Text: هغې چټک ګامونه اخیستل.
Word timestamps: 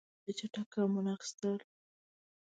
هغې 0.23 0.33
چټک 0.39 0.67
ګامونه 0.73 1.09
اخیستل. 1.17 1.57